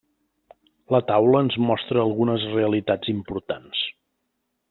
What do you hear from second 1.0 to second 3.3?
taula ens mostra algunes realitats